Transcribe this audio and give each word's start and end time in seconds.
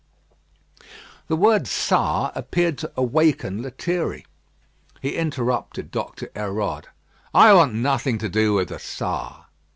The 1.27 1.35
word 1.35 1.67
Czar 1.67 2.31
appeared 2.33 2.79
to 2.79 2.91
awaken 2.97 3.61
Lethierry. 3.61 4.25
He 4.99 5.09
interrupted 5.15 5.91
Dr. 5.91 6.25
Hérode. 6.35 6.85
"I 7.35 7.53
want 7.53 7.75
nothing 7.75 8.17
to 8.17 8.27
do 8.27 8.55
with 8.55 8.69
the 8.69 8.79
Czar." 8.79 9.45